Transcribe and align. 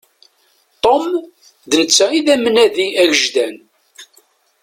Tom, 0.83 1.05
d 1.69 1.71
netta 1.81 2.05
i 2.17 2.19
d 2.25 2.27
amnadi 2.33 2.87
agejdan. 3.01 3.55